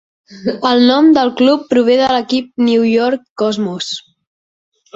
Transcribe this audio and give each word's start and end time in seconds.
El 0.69 0.79
nom 0.91 1.11
del 1.17 1.31
club 1.41 1.67
prové 1.75 1.99
de 2.01 2.07
l"equip 2.15 2.49
New 2.71 2.89
York 2.95 3.29
Cosmos. 3.45 3.95